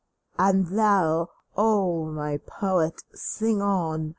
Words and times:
•And 0.43 0.65
thou, 0.65 1.29
O, 1.55 2.05
my 2.05 2.39
poet, 2.47 3.03
sing 3.13 3.61
on 3.61 4.09